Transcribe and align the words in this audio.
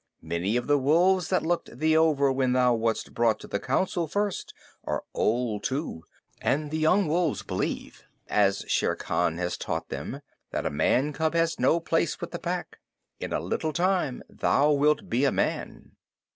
Many 0.23 0.57
of 0.57 0.65
the 0.65 0.79
wolves 0.79 1.27
that 1.29 1.43
looked 1.45 1.77
thee 1.77 1.95
over 1.95 2.31
when 2.31 2.53
thou 2.53 2.73
wast 2.73 3.13
brought 3.13 3.39
to 3.41 3.47
the 3.47 3.59
Council 3.59 4.07
first 4.07 4.51
are 4.83 5.03
old 5.13 5.63
too, 5.63 6.05
and 6.41 6.71
the 6.71 6.79
young 6.79 7.07
wolves 7.07 7.43
believe, 7.43 8.01
as 8.27 8.65
Shere 8.67 8.95
Khan 8.95 9.37
has 9.37 9.57
taught 9.59 9.89
them, 9.89 10.21
that 10.49 10.65
a 10.65 10.71
man 10.71 11.13
cub 11.13 11.35
has 11.35 11.59
no 11.59 11.79
place 11.79 12.19
with 12.19 12.31
the 12.31 12.39
Pack. 12.39 12.79
In 13.19 13.31
a 13.31 13.39
little 13.39 13.73
time 13.73 14.23
thou 14.27 14.71
wilt 14.71 15.07
be 15.07 15.23
a 15.23 15.31
man." 15.31 15.91